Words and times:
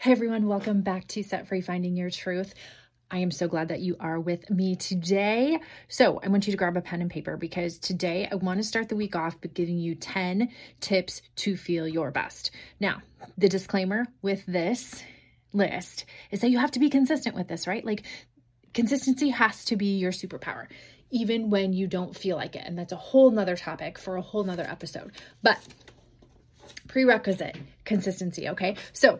Hey 0.00 0.12
everyone, 0.12 0.46
welcome 0.46 0.82
back 0.82 1.08
to 1.08 1.24
Set 1.24 1.48
Free 1.48 1.60
Finding 1.60 1.96
Your 1.96 2.08
Truth. 2.08 2.54
I 3.10 3.18
am 3.18 3.32
so 3.32 3.48
glad 3.48 3.70
that 3.70 3.80
you 3.80 3.96
are 3.98 4.20
with 4.20 4.48
me 4.48 4.76
today. 4.76 5.58
So, 5.88 6.20
I 6.22 6.28
want 6.28 6.46
you 6.46 6.52
to 6.52 6.56
grab 6.56 6.76
a 6.76 6.80
pen 6.80 7.02
and 7.02 7.10
paper 7.10 7.36
because 7.36 7.80
today 7.80 8.28
I 8.30 8.36
want 8.36 8.60
to 8.60 8.62
start 8.62 8.88
the 8.88 8.94
week 8.94 9.16
off 9.16 9.40
by 9.40 9.48
giving 9.48 9.76
you 9.76 9.96
10 9.96 10.50
tips 10.78 11.20
to 11.38 11.56
feel 11.56 11.88
your 11.88 12.12
best. 12.12 12.52
Now, 12.78 13.02
the 13.38 13.48
disclaimer 13.48 14.06
with 14.22 14.46
this 14.46 15.02
list 15.52 16.04
is 16.30 16.42
that 16.42 16.50
you 16.50 16.58
have 16.58 16.70
to 16.70 16.78
be 16.78 16.90
consistent 16.90 17.34
with 17.34 17.48
this, 17.48 17.66
right? 17.66 17.84
Like, 17.84 18.04
consistency 18.74 19.30
has 19.30 19.64
to 19.64 19.74
be 19.74 19.98
your 19.98 20.12
superpower, 20.12 20.68
even 21.10 21.50
when 21.50 21.72
you 21.72 21.88
don't 21.88 22.14
feel 22.14 22.36
like 22.36 22.54
it. 22.54 22.62
And 22.64 22.78
that's 22.78 22.92
a 22.92 22.96
whole 22.96 23.32
nother 23.32 23.56
topic 23.56 23.98
for 23.98 24.14
a 24.14 24.22
whole 24.22 24.44
nother 24.44 24.62
episode. 24.62 25.10
But 25.42 25.58
prerequisite 26.86 27.56
consistency, 27.84 28.50
okay? 28.50 28.76
So, 28.92 29.18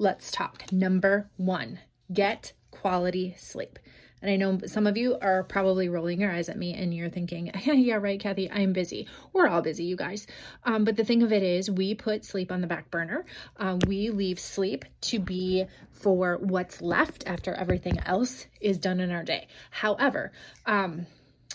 let's 0.00 0.30
talk. 0.30 0.64
Number 0.72 1.30
one, 1.36 1.78
get 2.12 2.54
quality 2.70 3.34
sleep. 3.38 3.78
And 4.22 4.30
I 4.30 4.36
know 4.36 4.58
some 4.66 4.86
of 4.86 4.96
you 4.96 5.16
are 5.20 5.44
probably 5.44 5.88
rolling 5.88 6.20
your 6.20 6.32
eyes 6.32 6.48
at 6.48 6.58
me 6.58 6.74
and 6.74 6.92
you're 6.92 7.10
thinking, 7.10 7.50
yeah, 7.64 7.94
right, 7.94 8.18
Kathy, 8.18 8.50
I'm 8.50 8.72
busy. 8.72 9.08
We're 9.32 9.46
all 9.46 9.62
busy, 9.62 9.84
you 9.84 9.96
guys. 9.96 10.26
Um, 10.64 10.84
but 10.84 10.96
the 10.96 11.04
thing 11.04 11.22
of 11.22 11.32
it 11.32 11.42
is, 11.42 11.70
we 11.70 11.94
put 11.94 12.24
sleep 12.24 12.50
on 12.50 12.60
the 12.60 12.66
back 12.66 12.90
burner. 12.90 13.24
Um, 13.58 13.78
we 13.86 14.10
leave 14.10 14.38
sleep 14.38 14.84
to 15.02 15.18
be 15.18 15.66
for 15.92 16.38
what's 16.38 16.80
left 16.80 17.24
after 17.26 17.54
everything 17.54 17.98
else 18.00 18.46
is 18.60 18.78
done 18.78 19.00
in 19.00 19.10
our 19.10 19.22
day. 19.22 19.48
However, 19.70 20.32
um, 20.66 21.06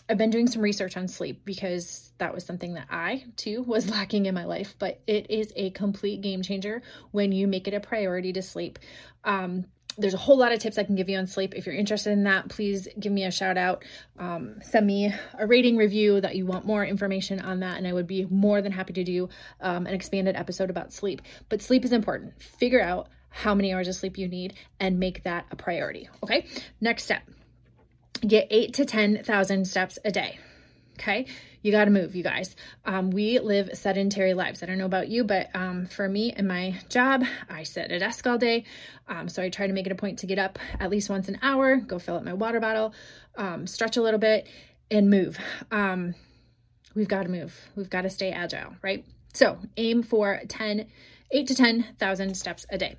I've 0.08 0.18
been 0.18 0.30
doing 0.30 0.48
some 0.48 0.62
research 0.62 0.98
on 0.98 1.08
sleep 1.08 1.42
because 1.46 2.12
that 2.20 2.34
was 2.34 2.46
something 2.46 2.76
that 2.76 2.88
I 2.90 3.26
too 3.36 3.64
was 3.64 3.90
lacking 3.92 4.26
in 4.26 4.36
my 4.36 4.46
life, 4.46 4.76
but 4.78 5.00
it 5.08 5.32
is 5.32 5.52
a 5.56 5.72
complete 5.72 6.22
game 6.22 6.42
changer 6.42 6.82
when 7.12 7.32
you 7.32 7.48
make 7.48 7.68
it 7.68 7.74
a 7.74 7.80
priority 7.80 8.34
to 8.34 8.42
sleep. 8.42 8.80
Um, 9.24 9.66
there's 9.98 10.14
a 10.14 10.18
whole 10.18 10.38
lot 10.38 10.52
of 10.52 10.60
tips 10.60 10.78
I 10.78 10.84
can 10.84 10.96
give 10.96 11.08
you 11.08 11.18
on 11.18 11.26
sleep. 11.26 11.54
If 11.56 11.66
you're 11.66 11.76
interested 11.76 12.12
in 12.12 12.24
that, 12.24 12.50
please 12.50 12.88
give 13.00 13.14
me 13.14 13.24
a 13.24 13.32
shout 13.32 13.58
out. 13.58 13.86
Um, 14.20 14.56
send 14.62 14.86
me 14.86 15.14
a 15.38 15.48
rating 15.48 15.78
review 15.78 16.20
that 16.20 16.36
you 16.36 16.46
want 16.46 16.66
more 16.66 16.86
information 16.86 17.40
on 17.40 17.62
that, 17.62 17.78
and 17.78 17.88
I 17.88 17.94
would 17.94 18.08
be 18.08 18.26
more 18.26 18.62
than 18.62 18.74
happy 18.74 18.94
to 18.94 19.04
do 19.06 19.30
um, 19.62 19.88
an 19.88 19.94
expanded 19.94 20.36
episode 20.36 20.70
about 20.70 20.92
sleep. 20.92 21.22
But 21.48 21.62
sleep 21.62 21.86
is 21.86 21.94
important. 21.94 22.42
Figure 22.42 22.82
out 22.82 23.08
how 23.30 23.56
many 23.56 23.74
hours 23.74 23.88
of 23.88 23.96
sleep 23.96 24.18
you 24.18 24.28
need 24.28 24.56
and 24.80 25.00
make 25.00 25.24
that 25.24 25.46
a 25.52 25.56
priority. 25.56 26.10
Okay, 26.24 26.46
next 26.82 27.04
step 27.04 27.24
get 28.18 28.48
eight 28.50 28.74
to 28.76 28.86
10,000 28.86 29.66
steps 29.66 30.00
a 30.04 30.12
day. 30.12 30.40
Okay. 30.98 31.26
You 31.62 31.72
got 31.72 31.86
to 31.86 31.92
move, 31.92 32.16
you 32.16 32.22
guys. 32.24 32.56
Um, 32.86 33.10
we 33.10 33.40
live 33.40 33.72
sedentary 33.74 34.36
lives. 34.36 34.62
I 34.62 34.68
don't 34.68 34.78
know 34.78 34.86
about 34.86 35.08
you, 35.10 35.24
but 35.24 35.50
um, 35.56 35.88
for 35.88 36.08
me 36.08 36.32
and 36.32 36.48
my 36.48 36.80
job, 36.90 37.24
I 37.50 37.64
sit 37.64 37.86
at 37.86 37.92
a 37.92 38.00
desk 38.00 38.28
all 38.28 38.38
day. 38.38 38.66
Um, 39.08 39.28
so 39.28 39.42
I 39.42 39.50
try 39.50 39.66
to 39.66 39.74
make 39.74 39.88
it 39.88 39.92
a 39.92 39.96
point 39.96 40.20
to 40.20 40.28
get 40.28 40.38
up 40.38 40.60
at 40.80 40.92
least 40.92 41.10
once 41.10 41.28
an 41.28 41.40
hour, 41.42 41.78
go 41.78 41.98
fill 41.98 42.18
up 42.18 42.24
my 42.24 42.34
water 42.34 42.60
bottle, 42.60 42.94
um, 43.36 43.66
stretch 43.66 43.98
a 43.98 44.02
little 44.02 44.20
bit, 44.20 44.48
and 44.92 45.10
move. 45.10 45.40
Um, 45.72 46.14
we've 46.94 47.08
got 47.08 47.24
to 47.24 47.30
move. 47.30 47.60
We've 47.76 47.90
got 47.90 48.04
to 48.04 48.12
stay 48.12 48.32
agile, 48.32 48.76
right? 48.84 49.04
So 49.34 49.58
aim 49.76 50.04
for 50.04 50.42
10, 50.48 50.86
8 51.32 51.48
to 51.48 51.56
10,000 51.56 52.38
steps 52.38 52.66
a 52.70 52.78
day. 52.78 52.96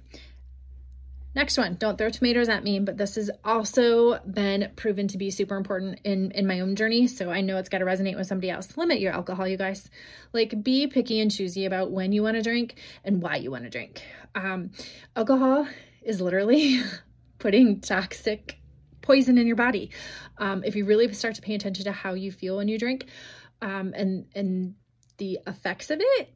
Next 1.36 1.58
one, 1.58 1.74
don't 1.74 1.98
throw 1.98 2.08
tomatoes 2.08 2.48
at 2.48 2.64
me, 2.64 2.80
but 2.80 2.96
this 2.96 3.16
has 3.16 3.30
also 3.44 4.18
been 4.20 4.72
proven 4.74 5.06
to 5.08 5.18
be 5.18 5.30
super 5.30 5.54
important 5.56 6.00
in, 6.02 6.30
in 6.30 6.46
my 6.46 6.60
own 6.60 6.76
journey. 6.76 7.08
So 7.08 7.30
I 7.30 7.42
know 7.42 7.58
it's 7.58 7.68
got 7.68 7.78
to 7.78 7.84
resonate 7.84 8.16
with 8.16 8.26
somebody 8.26 8.48
else. 8.48 8.74
Limit 8.78 9.00
your 9.00 9.12
alcohol, 9.12 9.46
you 9.46 9.58
guys. 9.58 9.90
Like 10.32 10.62
be 10.62 10.86
picky 10.86 11.20
and 11.20 11.30
choosy 11.30 11.66
about 11.66 11.90
when 11.90 12.12
you 12.12 12.22
want 12.22 12.36
to 12.36 12.42
drink 12.42 12.76
and 13.04 13.20
why 13.20 13.36
you 13.36 13.50
want 13.50 13.64
to 13.64 13.70
drink. 13.70 14.02
Um, 14.34 14.70
alcohol 15.14 15.68
is 16.00 16.22
literally 16.22 16.80
putting 17.38 17.82
toxic 17.82 18.58
poison 19.02 19.36
in 19.36 19.46
your 19.46 19.56
body. 19.56 19.90
Um, 20.38 20.64
if 20.64 20.74
you 20.74 20.86
really 20.86 21.12
start 21.12 21.34
to 21.34 21.42
pay 21.42 21.54
attention 21.54 21.84
to 21.84 21.92
how 21.92 22.14
you 22.14 22.32
feel 22.32 22.56
when 22.56 22.68
you 22.68 22.78
drink 22.78 23.08
um, 23.60 23.92
and, 23.94 24.24
and 24.34 24.74
the 25.18 25.40
effects 25.46 25.90
of 25.90 26.00
it, 26.00 26.34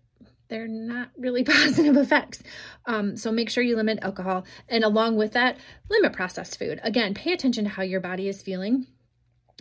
they're 0.50 0.68
not 0.68 1.10
really 1.16 1.44
positive 1.44 1.96
effects. 1.96 2.42
Um, 2.86 3.16
so 3.16 3.32
make 3.32 3.48
sure 3.48 3.64
you 3.64 3.76
limit 3.76 4.00
alcohol. 4.02 4.44
And 4.68 4.84
along 4.84 5.16
with 5.16 5.32
that, 5.32 5.56
limit 5.88 6.12
processed 6.12 6.58
food. 6.58 6.80
Again, 6.82 7.14
pay 7.14 7.32
attention 7.32 7.64
to 7.64 7.70
how 7.70 7.82
your 7.82 8.00
body 8.00 8.28
is 8.28 8.42
feeling 8.42 8.86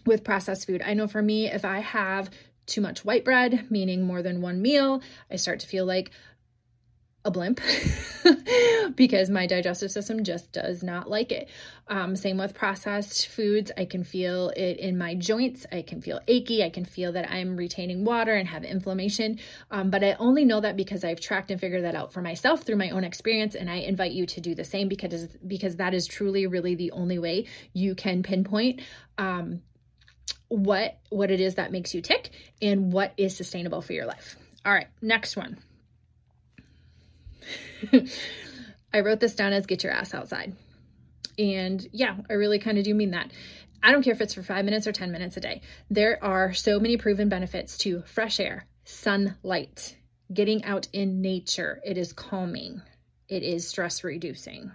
with 0.05 0.23
processed 0.23 0.67
food. 0.67 0.81
I 0.83 0.93
know 0.93 1.07
for 1.07 1.21
me, 1.21 1.47
if 1.47 1.63
I 1.63 1.79
have 1.79 2.29
too 2.65 2.81
much 2.81 3.05
white 3.05 3.25
bread, 3.25 3.67
meaning 3.69 4.03
more 4.05 4.21
than 4.21 4.41
one 4.41 4.61
meal, 4.61 5.01
I 5.31 5.37
start 5.37 5.59
to 5.61 5.67
feel 5.67 5.85
like 5.85 6.11
a 7.29 7.31
blimp 7.31 7.61
because 8.95 9.29
my 9.29 9.47
digestive 9.47 9.91
system 9.91 10.23
just 10.23 10.51
does 10.51 10.83
not 10.83 11.09
like 11.09 11.31
it. 11.31 11.49
Um, 11.87 12.15
same 12.15 12.37
with 12.37 12.53
processed 12.53 13.27
foods. 13.27 13.71
I 13.77 13.85
can 13.85 14.03
feel 14.03 14.49
it 14.49 14.77
in 14.77 14.97
my 14.97 15.15
joints. 15.15 15.65
I 15.71 15.83
can 15.83 16.01
feel 16.01 16.19
achy. 16.27 16.63
I 16.63 16.69
can 16.69 16.85
feel 16.85 17.13
that 17.13 17.31
I'm 17.31 17.55
retaining 17.55 18.03
water 18.03 18.33
and 18.33 18.47
have 18.47 18.63
inflammation. 18.63 19.39
Um, 19.71 19.89
but 19.89 20.03
I 20.03 20.15
only 20.19 20.43
know 20.43 20.59
that 20.59 20.75
because 20.75 21.03
I've 21.03 21.19
tracked 21.19 21.51
and 21.51 21.59
figured 21.59 21.83
that 21.83 21.95
out 21.95 22.11
for 22.11 22.21
myself 22.21 22.63
through 22.63 22.77
my 22.77 22.89
own 22.89 23.03
experience. 23.03 23.55
And 23.55 23.69
I 23.69 23.75
invite 23.75 24.11
you 24.11 24.25
to 24.25 24.41
do 24.41 24.55
the 24.55 24.65
same 24.65 24.89
because, 24.89 25.27
because 25.45 25.77
that 25.77 25.93
is 25.93 26.07
truly, 26.07 26.47
really 26.47 26.75
the 26.75 26.91
only 26.91 27.19
way 27.19 27.45
you 27.73 27.95
can 27.95 28.23
pinpoint 28.23 28.81
um, 29.17 29.61
what 30.49 30.97
what 31.09 31.29
it 31.31 31.39
is 31.39 31.55
that 31.55 31.71
makes 31.71 31.93
you 31.93 32.01
tick 32.01 32.31
and 32.61 32.91
what 32.91 33.13
is 33.17 33.37
sustainable 33.37 33.81
for 33.81 33.93
your 33.93 34.05
life. 34.05 34.35
All 34.65 34.73
right, 34.73 34.87
next 35.01 35.37
one. 35.37 35.57
I 38.93 39.01
wrote 39.01 39.19
this 39.19 39.35
down 39.35 39.53
as 39.53 39.65
get 39.65 39.83
your 39.83 39.93
ass 39.93 40.13
outside. 40.13 40.55
And 41.37 41.85
yeah, 41.91 42.17
I 42.29 42.33
really 42.33 42.59
kind 42.59 42.77
of 42.77 42.83
do 42.83 42.93
mean 42.93 43.11
that. 43.11 43.31
I 43.81 43.91
don't 43.91 44.03
care 44.03 44.13
if 44.13 44.21
it's 44.21 44.33
for 44.33 44.43
five 44.43 44.65
minutes 44.65 44.87
or 44.87 44.91
10 44.91 45.11
minutes 45.11 45.37
a 45.37 45.41
day. 45.41 45.61
There 45.89 46.21
are 46.23 46.53
so 46.53 46.79
many 46.79 46.97
proven 46.97 47.29
benefits 47.29 47.77
to 47.79 48.01
fresh 48.01 48.39
air, 48.39 48.65
sunlight, 48.83 49.95
getting 50.33 50.65
out 50.65 50.87
in 50.91 51.21
nature. 51.21 51.79
It 51.85 51.97
is 51.97 52.11
calming, 52.11 52.81
it 53.29 53.43
is 53.43 53.67
stress 53.67 54.03
reducing. 54.03 54.71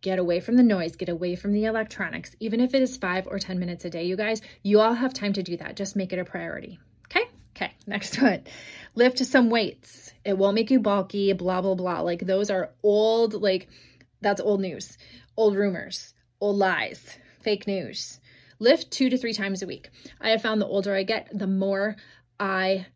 Get 0.00 0.18
away 0.18 0.40
from 0.40 0.56
the 0.56 0.62
noise, 0.62 0.96
get 0.96 1.08
away 1.08 1.36
from 1.36 1.52
the 1.52 1.64
electronics. 1.64 2.34
Even 2.38 2.60
if 2.60 2.74
it 2.74 2.82
is 2.82 2.96
five 2.96 3.26
or 3.26 3.38
10 3.38 3.58
minutes 3.58 3.84
a 3.84 3.90
day, 3.90 4.04
you 4.04 4.16
guys, 4.16 4.40
you 4.62 4.80
all 4.80 4.94
have 4.94 5.12
time 5.12 5.32
to 5.34 5.42
do 5.42 5.56
that. 5.56 5.76
Just 5.76 5.96
make 5.96 6.12
it 6.12 6.18
a 6.18 6.24
priority. 6.24 6.78
Okay? 7.56 7.72
Next 7.86 8.20
one. 8.20 8.44
Lift 8.94 9.18
some 9.18 9.50
weights. 9.50 10.12
It 10.24 10.36
won't 10.36 10.54
make 10.54 10.70
you 10.70 10.80
bulky, 10.80 11.32
blah, 11.32 11.60
blah, 11.60 11.74
blah. 11.74 12.00
Like 12.00 12.20
those 12.20 12.50
are 12.50 12.70
old, 12.82 13.34
like 13.34 13.68
that's 14.20 14.40
old 14.40 14.60
news, 14.60 14.98
old 15.36 15.56
rumors, 15.56 16.14
old 16.40 16.56
lies, 16.56 17.18
fake 17.42 17.66
news. 17.66 18.20
Lift 18.58 18.90
two 18.90 19.10
to 19.10 19.18
three 19.18 19.34
times 19.34 19.62
a 19.62 19.66
week. 19.66 19.90
I 20.20 20.30
have 20.30 20.42
found 20.42 20.60
the 20.60 20.66
older 20.66 20.94
I 20.94 21.02
get, 21.02 21.28
the 21.32 21.46
more 21.46 21.96
I 22.40 22.86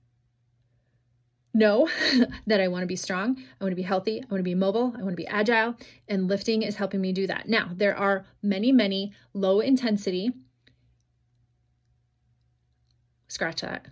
know 1.52 1.88
that 2.46 2.60
I 2.60 2.68
want 2.68 2.82
to 2.82 2.86
be 2.86 2.96
strong, 2.96 3.36
I 3.60 3.64
want 3.64 3.72
to 3.72 3.76
be 3.76 3.82
healthy, 3.82 4.20
I 4.20 4.26
want 4.30 4.40
to 4.40 4.42
be 4.42 4.54
mobile, 4.54 4.94
I 4.96 5.02
want 5.02 5.10
to 5.10 5.16
be 5.16 5.26
agile, 5.26 5.76
and 6.08 6.28
lifting 6.28 6.62
is 6.62 6.76
helping 6.76 7.00
me 7.00 7.12
do 7.12 7.26
that. 7.26 7.48
Now, 7.48 7.70
there 7.74 7.96
are 7.96 8.24
many, 8.42 8.72
many 8.72 9.12
low 9.34 9.60
intensity, 9.60 10.32
scratch 13.28 13.60
that, 13.60 13.86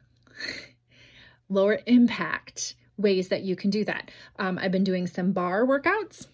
lower 1.49 1.79
impact 1.87 2.75
ways 2.97 3.29
that 3.29 3.43
you 3.43 3.57
can 3.57 3.71
do 3.71 3.85
that. 3.85 4.11
Um, 4.39 4.59
I've 4.59 4.73
been 4.73 4.85
doing 4.85 5.07
some 5.07 5.33
barre 5.33 5.67
workouts, 5.67 6.27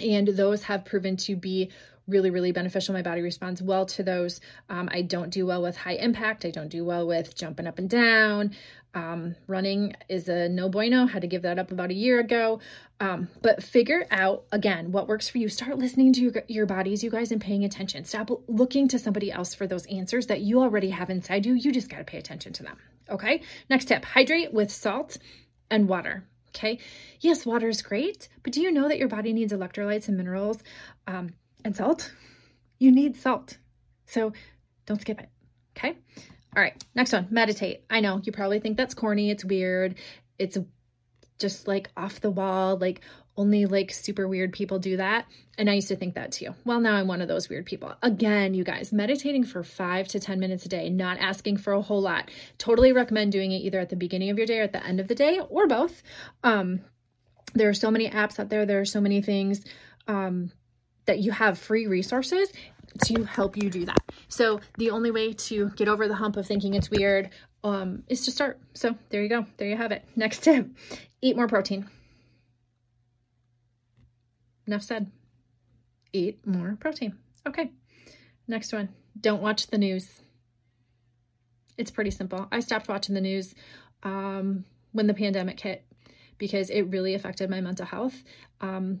and 0.00 0.28
those 0.28 0.62
have 0.64 0.84
proven 0.84 1.16
to 1.18 1.36
be 1.36 1.70
really, 2.06 2.30
really 2.30 2.52
beneficial. 2.52 2.94
My 2.94 3.02
body 3.02 3.22
responds 3.22 3.62
well 3.62 3.86
to 3.86 4.02
those. 4.02 4.40
Um, 4.68 4.88
I 4.92 5.02
don't 5.02 5.30
do 5.30 5.46
well 5.46 5.62
with 5.62 5.76
high 5.76 5.94
impact. 5.94 6.44
I 6.44 6.50
don't 6.50 6.68
do 6.68 6.84
well 6.84 7.06
with 7.06 7.34
jumping 7.34 7.66
up 7.66 7.78
and 7.78 7.88
down. 7.88 8.54
Um, 8.92 9.34
running 9.46 9.94
is 10.08 10.28
a 10.28 10.48
no 10.48 10.68
bueno. 10.68 11.06
Had 11.06 11.22
to 11.22 11.28
give 11.28 11.42
that 11.42 11.58
up 11.58 11.72
about 11.72 11.90
a 11.90 11.94
year 11.94 12.20
ago. 12.20 12.60
Um, 13.00 13.28
but 13.42 13.62
figure 13.62 14.06
out 14.10 14.44
again 14.52 14.92
what 14.92 15.08
works 15.08 15.28
for 15.28 15.38
you. 15.38 15.48
Start 15.48 15.78
listening 15.78 16.12
to 16.12 16.20
your, 16.20 16.32
your 16.46 16.66
bodies, 16.66 17.02
you 17.02 17.10
guys, 17.10 17.32
and 17.32 17.40
paying 17.40 17.64
attention. 17.64 18.04
Stop 18.04 18.30
looking 18.46 18.86
to 18.88 18.98
somebody 18.98 19.32
else 19.32 19.54
for 19.54 19.66
those 19.66 19.86
answers 19.86 20.26
that 20.28 20.42
you 20.42 20.60
already 20.60 20.90
have 20.90 21.10
inside 21.10 21.44
you. 21.46 21.54
You 21.54 21.72
just 21.72 21.88
got 21.88 21.98
to 21.98 22.04
pay 22.04 22.18
attention 22.18 22.52
to 22.54 22.62
them. 22.62 22.76
Okay. 23.08 23.42
Next 23.68 23.86
tip 23.86 24.04
hydrate 24.04 24.52
with 24.52 24.70
salt 24.70 25.16
and 25.70 25.88
water. 25.88 26.26
Okay. 26.48 26.78
Yes, 27.20 27.44
water 27.44 27.68
is 27.68 27.82
great, 27.82 28.28
but 28.42 28.52
do 28.52 28.60
you 28.60 28.70
know 28.70 28.88
that 28.88 28.98
your 28.98 29.08
body 29.08 29.32
needs 29.32 29.52
electrolytes 29.52 30.08
and 30.08 30.16
minerals 30.16 30.62
um, 31.06 31.34
and 31.64 31.74
salt? 31.74 32.12
You 32.78 32.92
need 32.92 33.16
salt. 33.16 33.58
So 34.06 34.32
don't 34.86 35.00
skip 35.00 35.20
it. 35.20 35.28
Okay. 35.76 35.96
All 36.56 36.62
right. 36.62 36.84
Next 36.94 37.12
one 37.12 37.26
meditate. 37.30 37.84
I 37.90 38.00
know 38.00 38.20
you 38.22 38.30
probably 38.30 38.60
think 38.60 38.76
that's 38.76 38.94
corny. 38.94 39.30
It's 39.30 39.44
weird. 39.44 39.96
It's 40.38 40.56
just 41.38 41.66
like 41.66 41.90
off 41.96 42.20
the 42.20 42.30
wall. 42.30 42.76
Like 42.76 43.00
only 43.36 43.66
like 43.66 43.92
super 43.92 44.28
weird 44.28 44.52
people 44.52 44.78
do 44.78 44.96
that. 44.96 45.26
And 45.58 45.68
I 45.70 45.74
used 45.74 45.88
to 45.88 45.96
think 45.96 46.14
that 46.14 46.32
too. 46.32 46.54
Well, 46.64 46.80
now 46.80 46.94
I'm 46.94 47.08
one 47.08 47.20
of 47.20 47.28
those 47.28 47.48
weird 47.48 47.66
people. 47.66 47.94
Again, 48.02 48.54
you 48.54 48.64
guys, 48.64 48.92
meditating 48.92 49.44
for 49.44 49.62
five 49.64 50.08
to 50.08 50.20
10 50.20 50.38
minutes 50.40 50.66
a 50.66 50.68
day, 50.68 50.88
not 50.90 51.18
asking 51.18 51.58
for 51.58 51.72
a 51.72 51.82
whole 51.82 52.00
lot. 52.02 52.30
Totally 52.58 52.92
recommend 52.92 53.32
doing 53.32 53.52
it 53.52 53.58
either 53.58 53.80
at 53.80 53.88
the 53.88 53.96
beginning 53.96 54.30
of 54.30 54.38
your 54.38 54.46
day 54.46 54.60
or 54.60 54.62
at 54.62 54.72
the 54.72 54.84
end 54.84 55.00
of 55.00 55.08
the 55.08 55.14
day 55.14 55.40
or 55.48 55.66
both. 55.66 56.02
Um, 56.42 56.80
There 57.54 57.68
are 57.68 57.74
so 57.74 57.90
many 57.90 58.08
apps 58.08 58.40
out 58.40 58.48
there. 58.48 58.66
There 58.66 58.80
are 58.80 58.84
so 58.84 59.00
many 59.00 59.22
things 59.22 59.64
um, 60.08 60.50
that 61.06 61.20
you 61.20 61.30
have 61.30 61.58
free 61.58 61.86
resources 61.86 62.52
to 63.06 63.24
help 63.24 63.56
you 63.56 63.70
do 63.70 63.84
that. 63.86 63.98
So 64.28 64.60
the 64.78 64.90
only 64.90 65.10
way 65.10 65.32
to 65.32 65.70
get 65.70 65.88
over 65.88 66.08
the 66.08 66.14
hump 66.14 66.36
of 66.36 66.46
thinking 66.46 66.74
it's 66.74 66.90
weird 66.90 67.30
um, 67.62 68.02
is 68.08 68.24
to 68.26 68.30
start. 68.30 68.58
So 68.74 68.96
there 69.10 69.22
you 69.22 69.28
go. 69.28 69.46
There 69.56 69.68
you 69.68 69.76
have 69.76 69.92
it. 69.92 70.04
Next 70.16 70.42
tip, 70.42 70.68
eat 71.20 71.36
more 71.36 71.48
protein. 71.48 71.88
Enough 74.66 74.82
said. 74.82 75.10
Eat 76.12 76.46
more 76.46 76.76
protein. 76.80 77.16
Okay. 77.46 77.72
Next 78.46 78.72
one. 78.72 78.90
Don't 79.20 79.42
watch 79.42 79.66
the 79.68 79.78
news. 79.78 80.08
It's 81.76 81.90
pretty 81.90 82.10
simple. 82.10 82.46
I 82.52 82.60
stopped 82.60 82.88
watching 82.88 83.14
the 83.14 83.20
news 83.20 83.54
um, 84.02 84.64
when 84.92 85.06
the 85.06 85.14
pandemic 85.14 85.58
hit 85.58 85.84
because 86.38 86.70
it 86.70 86.82
really 86.82 87.14
affected 87.14 87.50
my 87.50 87.60
mental 87.60 87.86
health. 87.86 88.22
Um, 88.60 89.00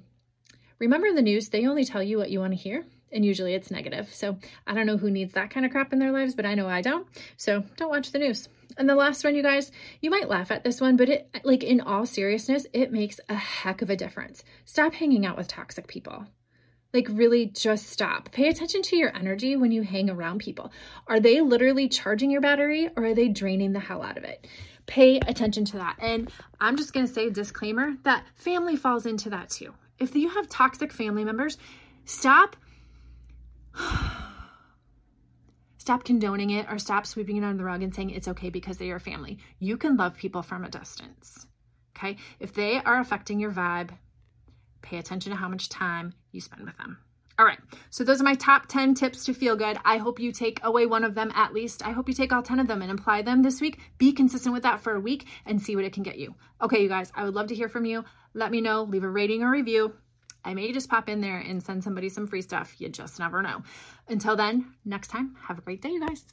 remember 0.78 1.12
the 1.12 1.22
news, 1.22 1.48
they 1.48 1.66
only 1.66 1.84
tell 1.84 2.02
you 2.02 2.18
what 2.18 2.30
you 2.30 2.40
want 2.40 2.52
to 2.52 2.58
hear, 2.58 2.84
and 3.14 3.24
usually 3.24 3.54
it's 3.54 3.70
negative. 3.70 4.12
So 4.12 4.36
I 4.66 4.74
don't 4.74 4.86
know 4.86 4.98
who 4.98 5.10
needs 5.10 5.32
that 5.32 5.50
kind 5.50 5.64
of 5.64 5.72
crap 5.72 5.92
in 5.92 5.98
their 5.98 6.12
lives, 6.12 6.34
but 6.34 6.44
I 6.44 6.54
know 6.54 6.68
I 6.68 6.82
don't. 6.82 7.06
So 7.36 7.64
don't 7.76 7.88
watch 7.88 8.12
the 8.12 8.18
news. 8.18 8.48
And 8.76 8.88
the 8.88 8.96
last 8.96 9.22
one, 9.22 9.36
you 9.36 9.42
guys, 9.42 9.70
you 10.00 10.10
might 10.10 10.28
laugh 10.28 10.50
at 10.50 10.64
this 10.64 10.80
one, 10.80 10.96
but 10.96 11.08
it, 11.08 11.28
like 11.44 11.62
in 11.62 11.80
all 11.80 12.06
seriousness, 12.06 12.66
it 12.72 12.92
makes 12.92 13.20
a 13.28 13.34
heck 13.34 13.82
of 13.82 13.90
a 13.90 13.96
difference. 13.96 14.42
Stop 14.64 14.94
hanging 14.94 15.24
out 15.24 15.36
with 15.36 15.48
toxic 15.48 15.86
people. 15.86 16.26
Like, 16.92 17.08
really 17.10 17.46
just 17.46 17.88
stop. 17.88 18.30
Pay 18.30 18.48
attention 18.48 18.82
to 18.82 18.96
your 18.96 19.14
energy 19.16 19.56
when 19.56 19.72
you 19.72 19.82
hang 19.82 20.08
around 20.08 20.38
people. 20.38 20.72
Are 21.08 21.18
they 21.18 21.40
literally 21.40 21.88
charging 21.88 22.30
your 22.30 22.40
battery 22.40 22.88
or 22.96 23.06
are 23.06 23.14
they 23.14 23.28
draining 23.28 23.72
the 23.72 23.80
hell 23.80 24.00
out 24.00 24.16
of 24.16 24.22
it? 24.22 24.46
Pay 24.86 25.16
attention 25.18 25.64
to 25.66 25.78
that. 25.78 25.96
And 26.00 26.30
I'm 26.60 26.76
just 26.76 26.94
to 26.94 27.06
say 27.08 27.26
a 27.26 27.30
disclaimer 27.30 27.94
that 28.04 28.24
family 28.36 28.76
falls 28.76 29.06
into 29.06 29.30
that 29.30 29.50
too. 29.50 29.74
If 29.98 30.14
you 30.14 30.28
have 30.28 30.48
toxic 30.48 30.92
family 30.92 31.24
members, 31.24 31.58
stop. 32.04 32.54
Stop 35.78 36.04
condoning 36.04 36.50
it 36.50 36.66
or 36.70 36.78
stop 36.78 37.04
sweeping 37.04 37.36
it 37.36 37.44
under 37.44 37.58
the 37.58 37.64
rug 37.64 37.82
and 37.82 37.94
saying 37.94 38.08
it's 38.08 38.28
okay 38.28 38.48
because 38.48 38.78
they're 38.78 38.88
your 38.88 38.98
family. 38.98 39.38
You 39.58 39.76
can 39.76 39.98
love 39.98 40.16
people 40.16 40.40
from 40.40 40.64
a 40.64 40.70
distance. 40.70 41.46
Okay. 41.94 42.16
If 42.40 42.54
they 42.54 42.78
are 42.78 43.00
affecting 43.00 43.38
your 43.38 43.52
vibe, 43.52 43.90
pay 44.80 44.96
attention 44.96 45.32
to 45.32 45.36
how 45.36 45.48
much 45.48 45.68
time 45.68 46.14
you 46.32 46.40
spend 46.40 46.64
with 46.64 46.76
them. 46.78 46.98
All 47.36 47.44
right, 47.44 47.58
so 47.90 48.04
those 48.04 48.20
are 48.20 48.24
my 48.24 48.36
top 48.36 48.66
10 48.68 48.94
tips 48.94 49.24
to 49.24 49.34
feel 49.34 49.56
good. 49.56 49.76
I 49.84 49.96
hope 49.96 50.20
you 50.20 50.30
take 50.30 50.60
away 50.62 50.86
one 50.86 51.02
of 51.02 51.16
them 51.16 51.32
at 51.34 51.52
least. 51.52 51.84
I 51.84 51.90
hope 51.90 52.06
you 52.06 52.14
take 52.14 52.32
all 52.32 52.44
10 52.44 52.60
of 52.60 52.68
them 52.68 52.80
and 52.80 52.92
apply 52.92 53.22
them 53.22 53.42
this 53.42 53.60
week. 53.60 53.80
Be 53.98 54.12
consistent 54.12 54.52
with 54.52 54.62
that 54.62 54.80
for 54.80 54.94
a 54.94 55.00
week 55.00 55.26
and 55.44 55.60
see 55.60 55.74
what 55.74 55.84
it 55.84 55.92
can 55.92 56.04
get 56.04 56.16
you. 56.16 56.36
Okay, 56.62 56.80
you 56.80 56.88
guys, 56.88 57.10
I 57.12 57.24
would 57.24 57.34
love 57.34 57.48
to 57.48 57.54
hear 57.56 57.68
from 57.68 57.86
you. 57.86 58.04
Let 58.34 58.52
me 58.52 58.60
know, 58.60 58.84
leave 58.84 59.02
a 59.02 59.08
rating 59.08 59.42
or 59.42 59.50
review. 59.50 59.94
I 60.44 60.54
may 60.54 60.72
just 60.72 60.88
pop 60.88 61.08
in 61.08 61.20
there 61.20 61.38
and 61.38 61.62
send 61.62 61.82
somebody 61.82 62.08
some 62.08 62.26
free 62.26 62.42
stuff. 62.42 62.74
You 62.78 62.88
just 62.88 63.18
never 63.18 63.42
know. 63.42 63.62
Until 64.08 64.36
then, 64.36 64.74
next 64.84 65.08
time, 65.08 65.36
have 65.42 65.58
a 65.58 65.62
great 65.62 65.80
day, 65.80 65.90
you 65.90 66.06
guys. 66.06 66.24